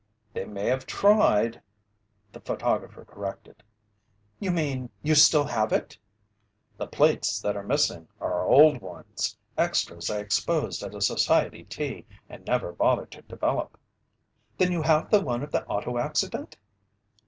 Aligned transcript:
"They 0.33 0.45
may 0.45 0.65
have 0.65 0.87
tried," 0.87 1.61
the 2.31 2.39
photographer 2.41 3.05
corrected. 3.05 3.61
"You 4.39 4.49
mean 4.49 4.89
you 5.03 5.13
still 5.13 5.43
have 5.43 5.71
it?" 5.71 5.95
"The 6.75 6.87
plates 6.87 7.39
that 7.39 7.55
are 7.55 7.61
missing 7.61 8.07
are 8.19 8.41
old 8.47 8.81
ones, 8.81 9.37
extras 9.59 10.09
I 10.09 10.17
exposed 10.17 10.81
at 10.81 10.95
a 10.95 11.01
society 11.01 11.65
tea 11.65 12.07
and 12.27 12.43
never 12.45 12.71
bothered 12.73 13.11
to 13.11 13.21
develop." 13.21 13.79
"Then 14.57 14.71
you 14.71 14.81
have 14.81 15.11
the 15.11 15.21
one 15.21 15.43
of 15.43 15.51
the 15.51 15.63
auto 15.67 15.99
accident?" 15.99 16.57